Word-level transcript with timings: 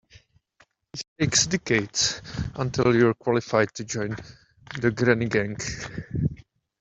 It 0.95 1.01
takes 1.19 1.45
decades 1.45 2.23
until 2.55 2.95
you're 2.95 3.13
qualified 3.13 3.71
to 3.75 3.83
join 3.85 4.15
the 4.79 4.89
granny 4.89 5.27
gang. 5.27 5.57